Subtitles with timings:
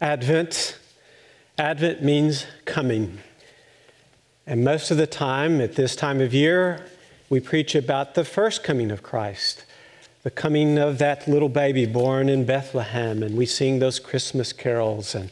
[0.00, 0.78] Advent.
[1.58, 3.18] Advent means coming.
[4.46, 6.86] And most of the time, at this time of year,
[7.28, 9.66] we preach about the first coming of Christ,
[10.22, 15.14] the coming of that little baby born in Bethlehem, and we sing those Christmas carols.
[15.14, 15.30] And,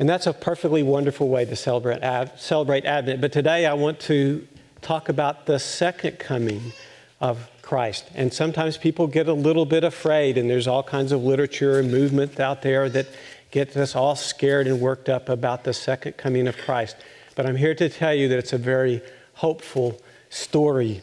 [0.00, 2.02] and that's a perfectly wonderful way to celebrate,
[2.36, 3.20] celebrate Advent.
[3.20, 4.46] But today I want to
[4.82, 6.72] talk about the second coming
[7.20, 8.10] of Christ.
[8.16, 11.88] And sometimes people get a little bit afraid, and there's all kinds of literature and
[11.90, 13.06] movement out there that
[13.50, 16.96] gets us all scared and worked up about the second coming of Christ.
[17.34, 19.02] But I'm here to tell you that it's a very
[19.34, 21.02] hopeful story.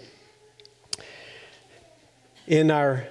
[2.48, 3.08] In our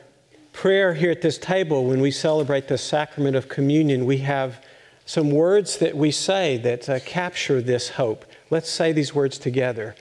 [0.53, 4.65] prayer here at this table, when we celebrate the sacrament of communion, we have
[5.05, 8.25] some words that we say that uh, capture this hope.
[8.51, 9.95] Let's say these words together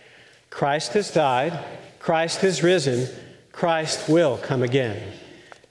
[0.49, 1.59] Christ has died,
[1.99, 3.09] Christ has risen,
[3.51, 5.13] Christ will come again.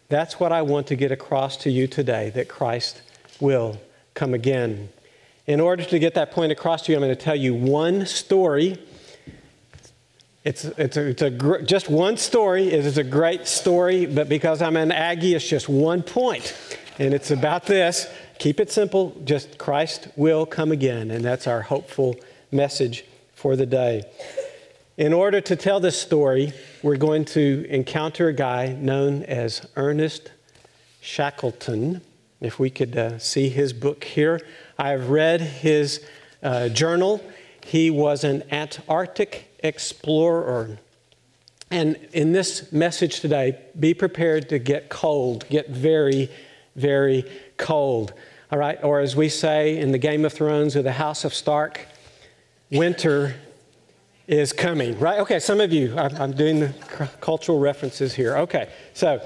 [0.08, 3.02] That's what I want to get across to you today that Christ
[3.44, 3.78] will
[4.14, 4.88] come again.
[5.46, 8.06] In order to get that point across to you, I'm going to tell you one
[8.06, 8.78] story.
[10.44, 12.72] It's, it's, a, it's a, just one story.
[12.72, 16.56] It is a great story, but because I'm an Aggie, it's just one point.
[16.98, 18.08] And it's about this.
[18.38, 19.14] Keep it simple.
[19.24, 21.10] Just Christ will come again.
[21.10, 22.16] And that's our hopeful
[22.50, 24.04] message for the day.
[24.96, 30.30] In order to tell this story, we're going to encounter a guy known as Ernest
[31.02, 32.00] Shackleton.
[32.40, 34.40] If we could uh, see his book here,
[34.78, 36.04] I've read his
[36.42, 37.24] uh, journal.
[37.64, 40.78] He was an Antarctic explorer.
[41.70, 46.30] And in this message today, be prepared to get cold, get very,
[46.76, 47.24] very
[47.56, 48.12] cold.
[48.52, 48.78] All right?
[48.82, 51.86] Or as we say in the Game of Thrones or the House of Stark,
[52.70, 53.34] winter
[54.26, 55.20] is coming, right?
[55.20, 56.74] Okay, some of you, I'm doing the
[57.20, 58.36] cultural references here.
[58.38, 59.20] Okay, so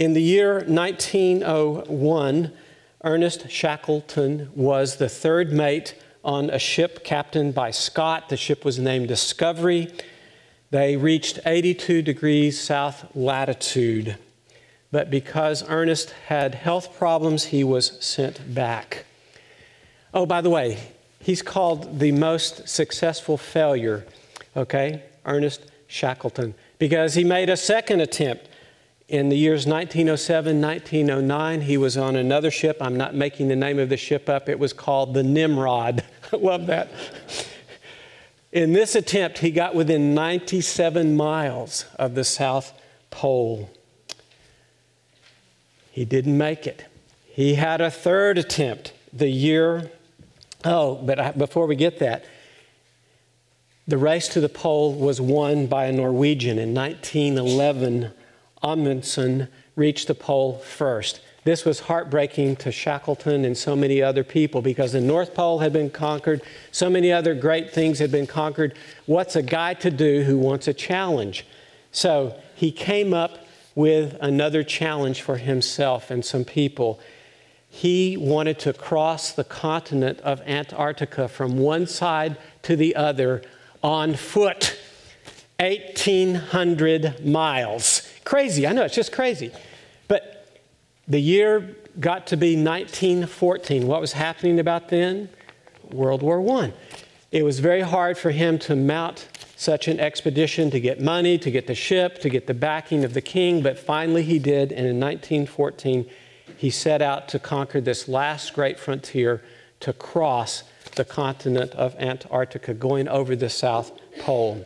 [0.00, 2.52] in the year 1901,
[3.04, 8.30] Ernest Shackleton was the third mate on a ship captained by Scott.
[8.30, 9.92] The ship was named Discovery.
[10.70, 14.16] They reached 82 degrees south latitude.
[14.90, 19.04] But because Ernest had health problems, he was sent back.
[20.14, 20.78] Oh, by the way,
[21.18, 24.06] he's called the most successful failure,
[24.56, 25.02] okay?
[25.26, 28.48] Ernest Shackleton, because he made a second attempt
[29.10, 32.76] in the years 1907, 1909, he was on another ship.
[32.80, 34.48] I'm not making the name of the ship up.
[34.48, 36.04] It was called the Nimrod.
[36.32, 36.88] Love that.
[38.52, 42.72] In this attempt, he got within 97 miles of the South
[43.10, 43.68] Pole.
[45.90, 46.84] He didn't make it.
[47.26, 49.90] He had a third attempt the year.
[50.64, 52.24] Oh, but before we get that,
[53.88, 58.12] the race to the pole was won by a Norwegian in 1911
[58.62, 61.20] Amundsen reached the pole first.
[61.44, 65.72] This was heartbreaking to Shackleton and so many other people because the North Pole had
[65.72, 68.74] been conquered, so many other great things had been conquered.
[69.06, 71.46] What's a guy to do who wants a challenge?
[71.92, 77.00] So he came up with another challenge for himself and some people.
[77.70, 83.42] He wanted to cross the continent of Antarctica from one side to the other
[83.82, 84.78] on foot,
[85.58, 87.89] 1,800 miles.
[88.30, 89.50] Crazy, I know, it's just crazy.
[90.06, 90.46] But
[91.08, 93.88] the year got to be 1914.
[93.88, 95.28] What was happening about then?
[95.90, 96.72] World War I.
[97.32, 99.26] It was very hard for him to mount
[99.56, 103.14] such an expedition to get money, to get the ship, to get the backing of
[103.14, 106.08] the king, but finally he did, and in 1914
[106.56, 109.42] he set out to conquer this last great frontier
[109.80, 110.62] to cross
[110.94, 114.64] the continent of Antarctica, going over the South Pole.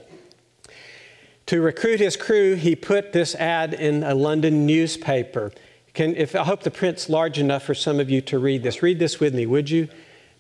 [1.47, 5.53] To recruit his crew, he put this ad in a London newspaper.
[5.93, 8.83] Can, if, I hope the print's large enough for some of you to read this.
[8.83, 9.89] Read this with me, would you?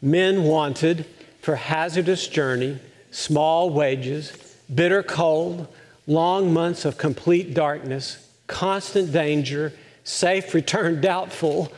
[0.00, 1.06] Men wanted
[1.40, 2.78] for hazardous journey,
[3.10, 5.68] small wages, bitter cold,
[6.06, 9.72] long months of complete darkness, constant danger,
[10.04, 11.70] safe return doubtful,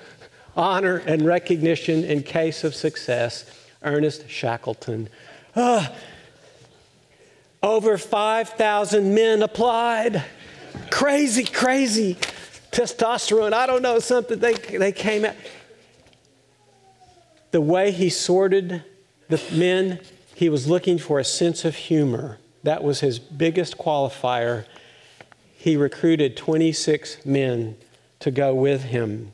[0.56, 3.44] honor and recognition in case of success.
[3.82, 5.08] Ernest Shackleton.
[5.54, 5.92] Ah,
[7.62, 10.24] over 5,000 men applied.
[10.90, 12.14] Crazy, crazy.
[12.70, 14.38] Testosterone, I don't know, something.
[14.38, 15.34] They, they came out.
[17.50, 18.84] The way he sorted
[19.28, 20.00] the men,
[20.34, 22.38] he was looking for a sense of humor.
[22.62, 24.66] That was his biggest qualifier.
[25.56, 27.76] He recruited 26 men
[28.20, 29.32] to go with him.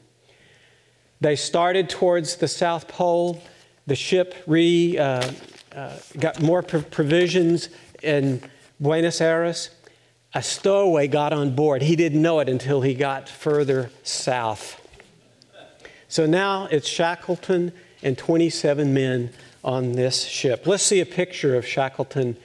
[1.20, 3.42] They started towards the South Pole.
[3.86, 5.30] The ship re, uh,
[5.74, 7.68] uh, got more provisions
[8.02, 8.42] in
[8.80, 9.70] Buenos Aires,
[10.34, 11.82] a stowaway got on board.
[11.82, 14.78] He didn't know it until he got further south.
[16.08, 17.72] So now it's Shackleton
[18.02, 19.30] and 27 men
[19.64, 20.66] on this ship.
[20.66, 22.36] Let's see a picture of Shackleton.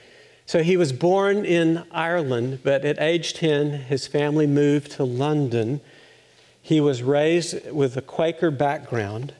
[0.46, 5.80] So he was born in Ireland, but at age 10, his family moved to London.
[6.62, 9.34] He was raised with a Quaker background.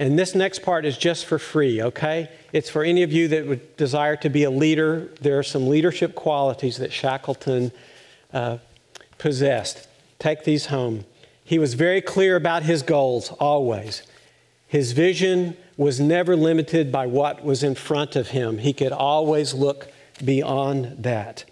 [0.00, 2.30] And this next part is just for free, okay?
[2.54, 5.10] It's for any of you that would desire to be a leader.
[5.20, 7.70] There are some leadership qualities that Shackleton
[8.32, 8.58] uh,
[9.18, 9.86] possessed.
[10.18, 11.04] Take these home.
[11.44, 14.02] He was very clear about his goals, always.
[14.66, 19.52] His vision was never limited by what was in front of him, he could always
[19.52, 19.92] look
[20.24, 21.44] beyond that.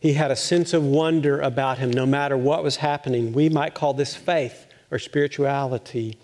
[0.00, 3.32] He had a sense of wonder about him no matter what was happening.
[3.32, 6.18] We might call this faith or spirituality.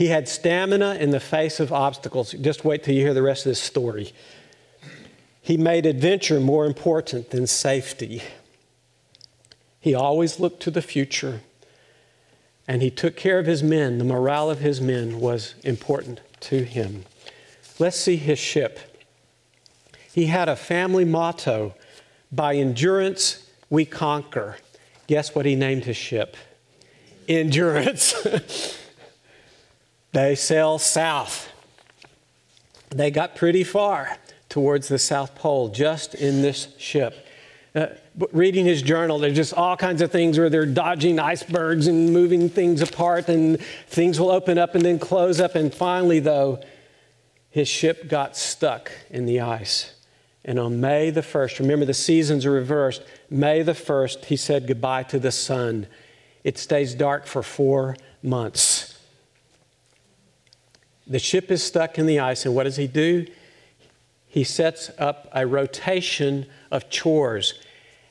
[0.00, 2.32] He had stamina in the face of obstacles.
[2.32, 4.14] Just wait till you hear the rest of this story.
[5.42, 8.22] He made adventure more important than safety.
[9.78, 11.42] He always looked to the future
[12.66, 13.98] and he took care of his men.
[13.98, 17.04] The morale of his men was important to him.
[17.78, 18.80] Let's see his ship.
[20.14, 21.74] He had a family motto
[22.32, 24.56] by endurance we conquer.
[25.08, 26.38] Guess what he named his ship?
[27.28, 28.14] Endurance.
[30.12, 31.50] they sail south.
[32.90, 34.16] They got pretty far
[34.48, 37.26] towards the South Pole just in this ship.
[37.72, 37.86] Uh,
[38.32, 42.48] reading his journal, there's just all kinds of things where they're dodging icebergs and moving
[42.48, 45.54] things apart, and things will open up and then close up.
[45.54, 46.60] And finally, though,
[47.48, 49.94] his ship got stuck in the ice.
[50.44, 54.66] And on May the 1st, remember the seasons are reversed, May the 1st, he said
[54.66, 55.86] goodbye to the sun.
[56.42, 58.89] It stays dark for four months.
[61.10, 63.26] The ship is stuck in the ice, and what does he do?
[64.28, 67.54] He sets up a rotation of chores.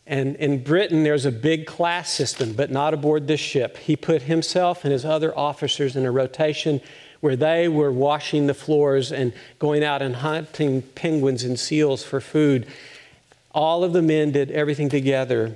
[0.06, 3.78] And in Britain, there's a big class system, but not aboard this ship.
[3.78, 6.82] He put himself and his other officers in a rotation
[7.22, 12.20] where they were washing the floors and going out and hunting penguins and seals for
[12.20, 12.68] food.
[13.54, 15.56] All of the men did everything together.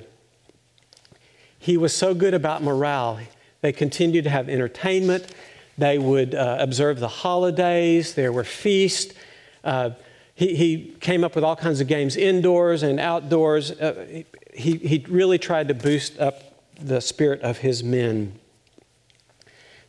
[1.60, 3.20] He was so good about morale.
[3.60, 5.34] They continued to have entertainment.
[5.78, 8.14] They would uh, observe the holidays.
[8.14, 9.16] There were feasts.
[9.64, 9.92] Uh,
[10.36, 13.72] he, he came up with all kinds of games indoors and outdoors.
[13.72, 14.24] Uh,
[14.54, 16.44] he, he really tried to boost up
[16.80, 18.40] the spirit of his men.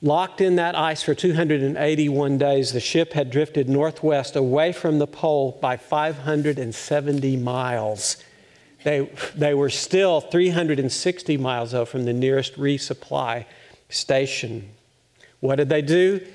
[0.03, 5.07] Locked in that ice for 281 days, the ship had drifted northwest away from the
[5.07, 8.17] pole by 570 miles.
[8.83, 13.45] They, they were still 360 miles, though, from the nearest resupply
[13.89, 14.71] station.
[15.41, 16.27] What did they do?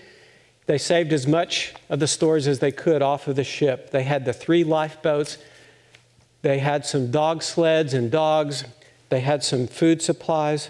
[0.65, 3.91] They saved as much of the stores as they could off of the ship.
[3.91, 5.37] They had the three lifeboats,
[6.41, 8.63] they had some dog sleds and dogs,
[9.09, 10.69] they had some food supplies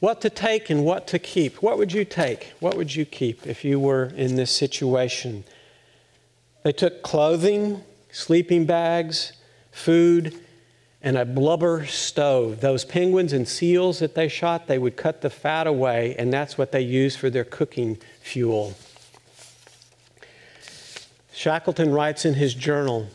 [0.00, 1.62] what to take and what to keep.
[1.62, 2.52] What would you take?
[2.60, 5.44] What would you keep if you were in this situation?
[6.62, 9.32] They took clothing, sleeping bags,
[9.72, 10.38] food,
[11.02, 12.60] and a blubber stove.
[12.60, 16.58] Those penguins and seals that they shot, they would cut the fat away, and that's
[16.58, 18.74] what they used for their cooking fuel.
[21.32, 23.08] Shackleton writes in his journal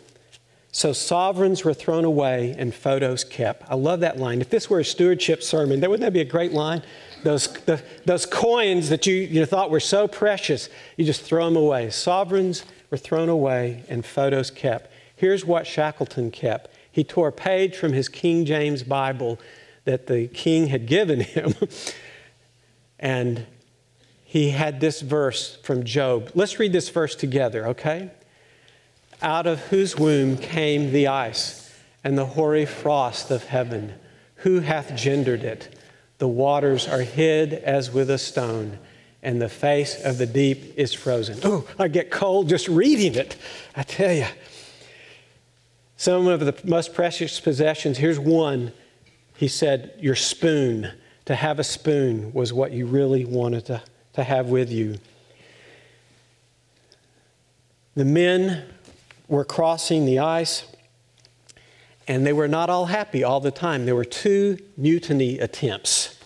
[0.75, 3.63] so sovereigns were thrown away and photos kept.
[3.69, 4.41] I love that line.
[4.41, 6.81] If this were a stewardship sermon, wouldn't that be a great line?
[7.21, 11.55] Those, the, those coins that you, you thought were so precious, you just throw them
[11.57, 11.91] away.
[11.91, 14.91] Sovereigns were thrown away and photos kept.
[15.15, 16.72] Here's what Shackleton kept.
[16.93, 19.37] He tore a page from his King James Bible
[19.83, 21.55] that the king had given him,
[22.99, 23.45] and
[24.23, 26.31] he had this verse from Job.
[26.33, 28.11] Let's read this verse together, okay?
[29.23, 31.73] out of whose womb came the ice
[32.03, 33.93] and the hoary frost of heaven.
[34.37, 35.79] Who hath gendered it?
[36.17, 38.77] The waters are hid as with a stone,
[39.23, 41.39] and the face of the deep is frozen.
[41.43, 43.37] Oh, I get cold just reading it.
[43.75, 44.27] I tell you.
[45.97, 48.73] Some of the most precious possessions, here's one.
[49.35, 50.91] He said, Your spoon.
[51.25, 53.81] To have a spoon was what you really wanted to,
[54.13, 54.97] to have with you.
[57.95, 58.65] The men
[59.29, 60.65] were crossing the ice,
[62.07, 63.85] and they were not all happy all the time.
[63.85, 66.19] There were two mutiny attempts.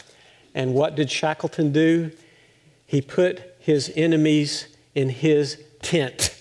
[0.56, 2.12] And what did Shackleton do?
[2.88, 6.37] He put his enemies in his tent.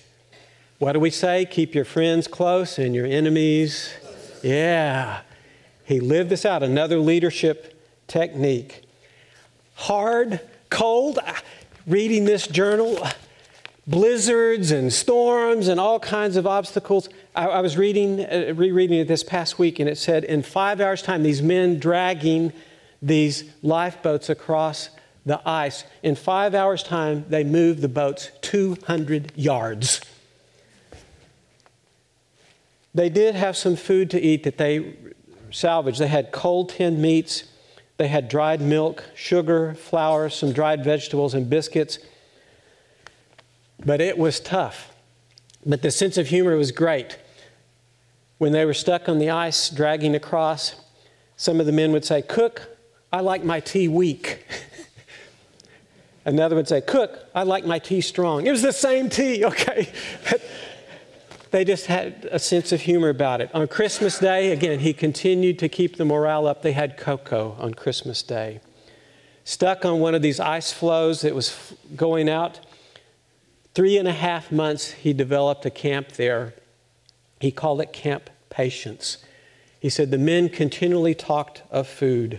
[0.78, 1.47] What do we say?
[1.47, 3.95] Keep your friends close and your enemies.
[4.42, 5.21] Yeah.
[5.85, 6.62] He lived this out.
[6.62, 8.83] Another leadership technique.
[9.75, 11.18] Hard, cold,
[11.87, 12.99] reading this journal,
[13.87, 17.09] blizzards and storms and all kinds of obstacles.
[17.35, 20.83] I, I was reading, uh, rereading it this past week, and it said in five
[20.83, 22.52] hours' time, these men dragging
[23.00, 24.90] these lifeboats across
[25.25, 25.85] the ice.
[26.02, 30.02] In five hours' time, they moved the boats 200 yards.
[32.97, 34.95] They did have some food to eat that they
[35.50, 35.99] salvaged.
[35.99, 37.45] They had cold tinned meats,
[37.99, 41.99] they had dried milk, sugar, flour, some dried vegetables, and biscuits.
[43.85, 44.95] But it was tough.
[45.67, 47.19] But the sense of humor was great.
[48.38, 50.76] When they were stuck on the ice, dragging across,
[51.37, 52.79] some of the men would say, Cook,
[53.12, 54.47] I like my tea weak.
[56.25, 58.47] Another would say, Cook, I like my tea strong.
[58.47, 59.93] It was the same tea, okay?
[61.56, 63.48] They just had a sense of humor about it.
[63.54, 66.60] On Christmas Day, again, he continued to keep the morale up.
[66.60, 68.60] They had cocoa on Christmas Day.
[69.42, 72.60] Stuck on one of these ice floes that was going out,
[73.72, 76.52] three and a half months he developed a camp there.
[77.40, 79.25] He called it Camp Patience.
[79.80, 82.38] He said the men continually talked of food.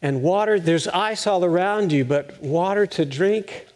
[0.00, 3.66] And water, there's ice all around you, but water to drink,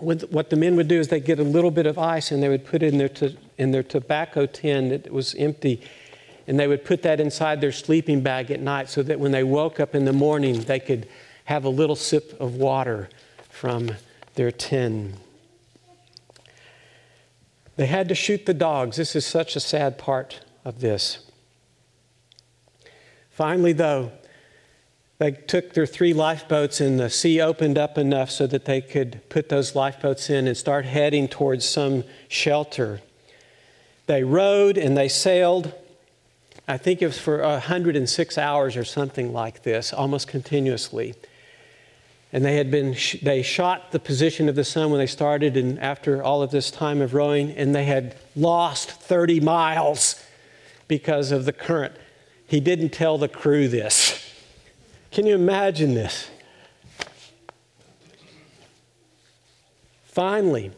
[0.00, 2.48] what the men would do is they'd get a little bit of ice and they
[2.48, 5.80] would put it in their, to, in their tobacco tin that was empty,
[6.46, 9.44] and they would put that inside their sleeping bag at night so that when they
[9.44, 11.08] woke up in the morning, they could
[11.44, 13.08] have a little sip of water
[13.48, 13.90] from
[14.34, 15.14] their tin.
[17.76, 18.96] They had to shoot the dogs.
[18.96, 21.18] This is such a sad part of this.
[23.30, 24.10] Finally, though,
[25.18, 29.20] they took their three lifeboats, and the sea opened up enough so that they could
[29.28, 33.00] put those lifeboats in and start heading towards some shelter.
[34.06, 35.72] They rowed and they sailed.
[36.68, 41.14] I think it was for 106 hours or something like this, almost continuously.
[42.32, 45.80] And they had been, they shot the position of the sun when they started, and
[45.80, 50.22] after all of this time of rowing, and they had lost 30 miles
[50.86, 51.94] because of the current.
[52.46, 54.07] He didn't tell the crew this.
[55.18, 56.30] Can you imagine this?
[60.04, 60.70] Finally,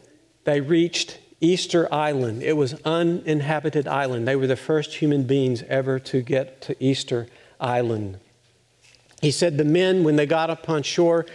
[0.45, 2.41] they reached Easter Island.
[2.41, 4.27] It was uninhabited island.
[4.27, 7.27] They were the first human beings ever to get to Easter
[7.59, 8.17] Island.
[9.21, 11.27] He said the men, when they got upon shore,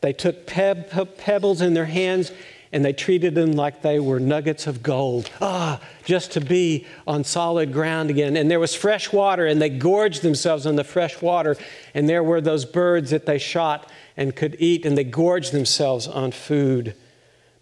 [0.00, 2.30] they took pebbles in their hands
[2.72, 5.30] and they treated them like they were nuggets of gold.
[5.40, 8.36] Ah, just to be on solid ground again.
[8.36, 11.56] And there was fresh water, and they gorged themselves on the fresh water.
[11.94, 16.08] And there were those birds that they shot and could eat, and they gorged themselves
[16.08, 16.94] on food.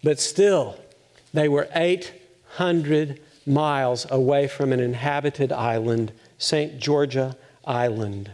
[0.01, 0.77] But still,
[1.33, 6.79] they were 800 miles away from an inhabited island, St.
[6.79, 8.31] Georgia Island.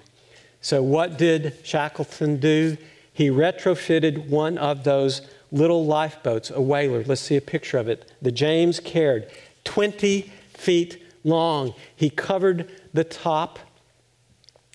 [0.62, 2.77] So, what did Shackleton do?
[3.13, 7.04] He retrofitted one of those little lifeboats, a whaler.
[7.04, 8.12] Let's see a picture of it.
[8.22, 9.30] The James Caird,
[9.63, 11.74] 20 feet long.
[11.96, 13.60] He covered the top.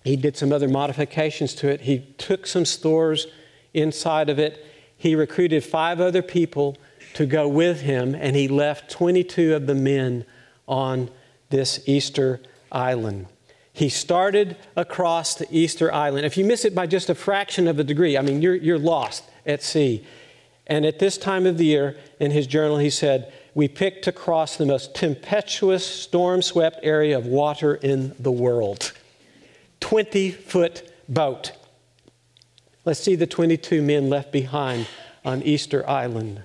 [0.05, 1.83] He did some other modifications to it.
[1.83, 3.26] He took some stores
[3.75, 4.64] inside of it.
[4.97, 6.76] He recruited five other people
[7.14, 10.25] to go with him, and he left 22 of the men
[10.67, 11.11] on
[11.50, 13.26] this Easter island.
[13.73, 16.26] He started across the Easter island.
[16.26, 18.79] If you miss it by just a fraction of a degree, I mean, you're, you're
[18.79, 20.07] lost at sea.
[20.66, 24.12] And at this time of the year, in his journal, he said, We picked to
[24.12, 28.92] cross the most tempestuous, storm swept area of water in the world.
[29.81, 31.52] 20 foot boat.
[32.85, 34.87] Let's see the 22 men left behind
[35.25, 36.42] on Easter Island.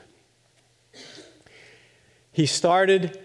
[2.31, 3.19] He started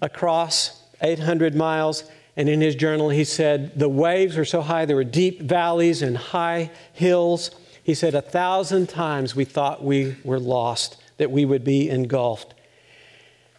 [0.00, 2.04] across 800 miles,
[2.36, 6.02] and in his journal, he said, The waves were so high, there were deep valleys
[6.02, 7.50] and high hills.
[7.82, 12.54] He said, A thousand times we thought we were lost, that we would be engulfed.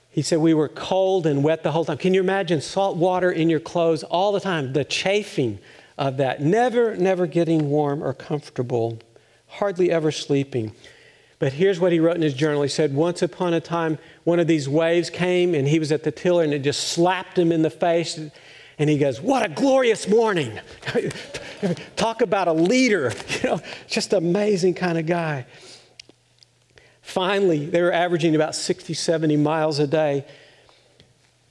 [0.10, 1.98] He said, We were cold and wet the whole time.
[1.98, 4.74] Can you imagine salt water in your clothes all the time?
[4.74, 5.60] The chafing
[5.98, 6.42] of that.
[6.42, 9.00] Never, never getting warm or comfortable,
[9.48, 10.74] hardly ever sleeping.
[11.40, 12.62] But here's what he wrote in his journal.
[12.62, 16.04] He said, Once upon a time, one of these waves came and he was at
[16.04, 18.20] the tiller and it just slapped him in the face.
[18.80, 20.60] And he goes, What a glorious morning.
[21.96, 23.12] Talk about a leader,
[23.42, 25.46] you know, just amazing kind of guy.
[27.02, 30.26] Finally, they were averaging about 60, 70 miles a day.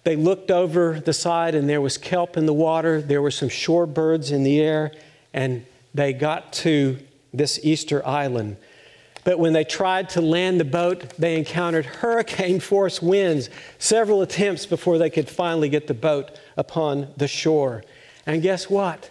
[0.04, 3.48] They looked over the side and there was kelp in the water, there were some
[3.48, 4.92] shorebirds in the air,
[5.32, 5.64] and
[5.94, 6.98] they got to
[7.32, 8.56] this Easter island.
[9.24, 14.66] But when they tried to land the boat, they encountered hurricane force winds, several attempts
[14.66, 17.84] before they could finally get the boat upon the shore.
[18.26, 19.10] And guess what?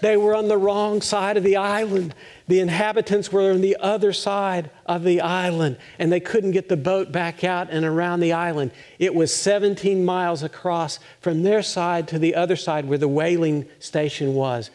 [0.00, 2.14] They were on the wrong side of the island.
[2.48, 6.76] The inhabitants were on the other side of the island, and they couldn't get the
[6.76, 8.72] boat back out and around the island.
[8.98, 13.66] It was 17 miles across from their side to the other side where the whaling
[13.78, 14.70] station was.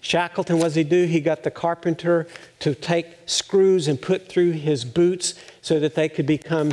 [0.00, 1.06] Shackleton, what does he do?
[1.06, 2.26] He got the carpenter
[2.60, 6.72] to take screws and put through his boots so that they could become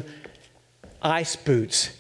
[1.02, 1.98] ice boots.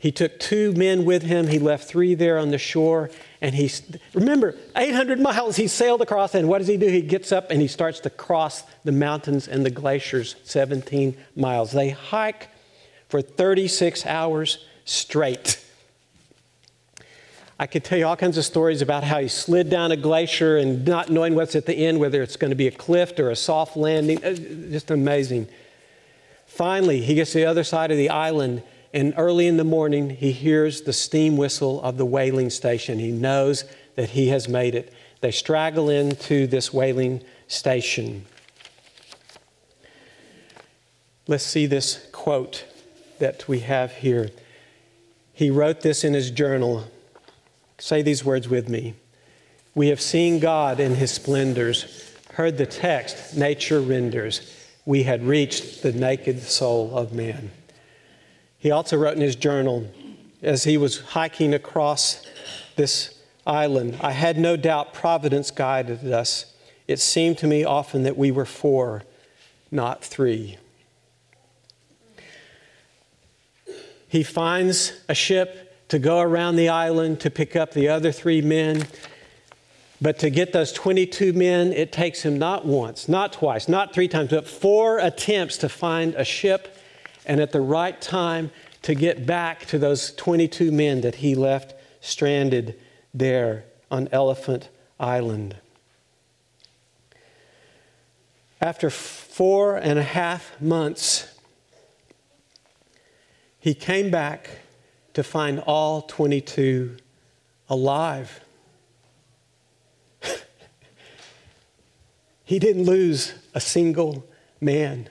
[0.00, 1.48] He took two men with him.
[1.48, 3.10] He left three there on the shore.
[3.42, 3.70] And he,
[4.14, 6.34] remember, 800 miles he sailed across.
[6.34, 6.88] And what does he do?
[6.88, 11.72] He gets up and he starts to cross the mountains and the glaciers 17 miles.
[11.72, 12.48] They hike
[13.10, 15.62] for 36 hours straight.
[17.60, 20.56] I could tell you all kinds of stories about how he slid down a glacier
[20.56, 23.28] and not knowing what's at the end, whether it's going to be a cliff or
[23.28, 24.24] a soft landing.
[24.24, 25.46] Uh, just amazing.
[26.46, 28.62] Finally, he gets to the other side of the island,
[28.94, 32.98] and early in the morning, he hears the steam whistle of the whaling station.
[32.98, 34.90] He knows that he has made it.
[35.20, 38.24] They straggle into this whaling station.
[41.26, 42.64] Let's see this quote
[43.18, 44.30] that we have here.
[45.34, 46.86] He wrote this in his journal
[47.80, 48.94] Say these words with me.
[49.74, 54.54] We have seen God in his splendors, heard the text nature renders.
[54.84, 57.50] We had reached the naked soul of man.
[58.58, 59.90] He also wrote in his journal,
[60.42, 62.26] as he was hiking across
[62.76, 66.52] this island, I had no doubt providence guided us.
[66.86, 69.04] It seemed to me often that we were four,
[69.70, 70.58] not three.
[74.06, 78.40] He finds a ship to go around the island to pick up the other three
[78.40, 78.86] men.
[80.00, 84.08] But to get those 22 men, it takes him not once, not twice, not three
[84.08, 86.78] times, but four attempts to find a ship
[87.26, 88.50] and at the right time
[88.82, 92.80] to get back to those 22 men that he left stranded
[93.12, 95.56] there on Elephant Island.
[98.60, 101.26] After four and a half months,
[103.58, 104.50] he came back
[105.14, 106.96] to find all 22
[107.68, 108.40] alive.
[112.44, 114.24] he didn't lose a single
[114.60, 115.08] man.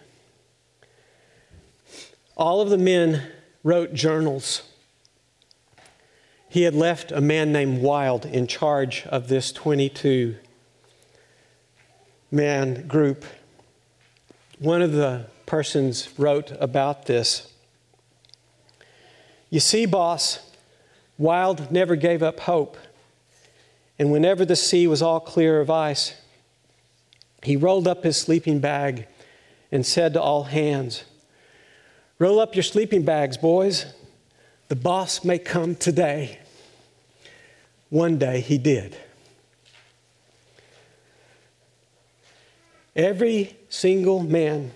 [2.38, 3.24] All of the men
[3.64, 4.64] wrote journals.
[6.48, 10.36] He had left a man named Wild in charge of this 22
[12.32, 13.26] man group.
[14.58, 17.49] One of the persons wrote about this.
[19.50, 20.40] You see, boss,
[21.18, 22.78] Wild never gave up hope.
[24.00, 26.14] And whenever the sea was all clear of ice,
[27.44, 29.06] he rolled up his sleeping bag
[29.72, 31.04] and said to all hands,
[32.18, 33.86] Roll up your sleeping bags, boys.
[34.70, 36.40] The boss may come today.
[37.90, 38.96] One day he did.
[42.96, 44.72] Every single man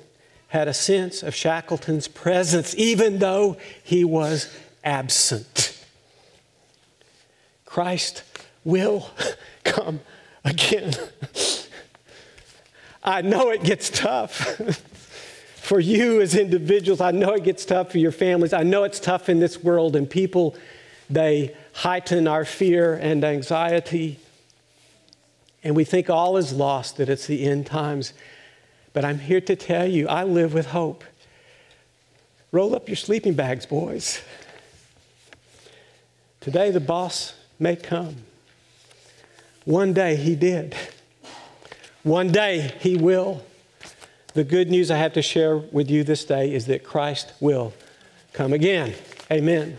[0.48, 5.86] had a sense of Shackleton's presence, even though he was absent.
[7.66, 8.24] Christ
[8.64, 9.10] will
[9.64, 10.02] come
[10.44, 10.94] again.
[13.04, 14.32] I know it gets tough
[15.56, 17.02] for you as individuals.
[17.02, 18.54] I know it gets tough for your families.
[18.54, 20.56] I know it's tough in this world, and people,
[21.10, 24.20] they heighten our fear and anxiety.
[25.64, 28.14] And we think all is lost, that it's the end times.
[28.94, 31.04] But I'm here to tell you, I live with hope.
[32.52, 34.22] Roll up your sleeping bags, boys.
[36.44, 38.18] Today, the boss may come.
[39.64, 40.76] One day, he did.
[42.04, 43.42] One day, he will.
[44.34, 47.72] The good news I have to share with you this day is that Christ will
[48.34, 48.94] come again.
[49.32, 49.78] Amen.